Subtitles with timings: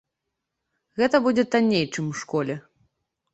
[1.01, 2.55] Гэта будзе танней, чым у школе.